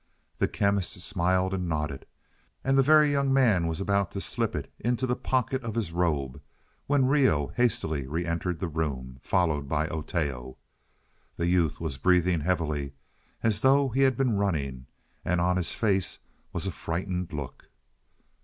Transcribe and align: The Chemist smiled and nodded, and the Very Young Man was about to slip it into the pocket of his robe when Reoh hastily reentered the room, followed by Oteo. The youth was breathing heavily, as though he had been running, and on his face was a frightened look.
The 0.39 0.47
Chemist 0.47 0.93
smiled 0.99 1.53
and 1.53 1.69
nodded, 1.69 2.07
and 2.63 2.75
the 2.75 2.81
Very 2.81 3.11
Young 3.11 3.31
Man 3.31 3.67
was 3.67 3.79
about 3.79 4.09
to 4.13 4.19
slip 4.19 4.55
it 4.55 4.73
into 4.79 5.05
the 5.05 5.15
pocket 5.15 5.61
of 5.63 5.75
his 5.75 5.91
robe 5.91 6.41
when 6.87 7.05
Reoh 7.05 7.51
hastily 7.55 8.07
reentered 8.07 8.59
the 8.59 8.67
room, 8.67 9.19
followed 9.21 9.69
by 9.69 9.85
Oteo. 9.89 10.55
The 11.37 11.45
youth 11.45 11.79
was 11.79 11.99
breathing 11.99 12.39
heavily, 12.39 12.93
as 13.43 13.61
though 13.61 13.89
he 13.89 14.01
had 14.01 14.17
been 14.17 14.37
running, 14.39 14.87
and 15.23 15.39
on 15.39 15.55
his 15.57 15.75
face 15.75 16.17
was 16.51 16.65
a 16.65 16.71
frightened 16.71 17.31
look. 17.31 17.69